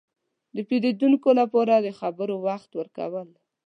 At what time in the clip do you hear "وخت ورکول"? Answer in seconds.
2.47-3.29